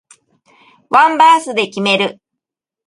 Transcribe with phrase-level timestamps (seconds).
[0.89, 2.19] ワンバースで決める